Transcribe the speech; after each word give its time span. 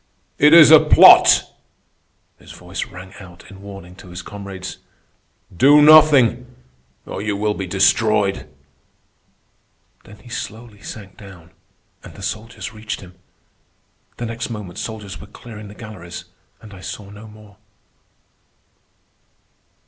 "It 0.39 0.51
is 0.55 0.71
a 0.71 0.79
plot!" 0.79 1.43
his 2.39 2.53
voice 2.53 2.87
rang 2.87 3.13
out 3.19 3.45
in 3.51 3.61
warning 3.61 3.93
to 3.97 4.07
his 4.09 4.23
comrades. 4.23 4.79
"Do 5.55 5.79
nothing, 5.79 6.47
or 7.05 7.21
you 7.21 7.37
will 7.37 7.53
be 7.53 7.67
destroyed." 7.67 8.49
Then 10.05 10.17
he 10.17 10.27
slowly 10.29 10.81
sank 10.81 11.17
down, 11.17 11.51
and 12.03 12.15
the 12.15 12.23
soldiers 12.23 12.73
reached 12.73 13.01
him. 13.01 13.13
The 14.17 14.25
next 14.25 14.49
moment 14.49 14.79
soldiers 14.79 15.21
were 15.21 15.27
clearing 15.27 15.67
the 15.67 15.75
galleries 15.75 16.25
and 16.61 16.73
I 16.73 16.79
saw 16.81 17.11
no 17.11 17.27
more. 17.27 17.57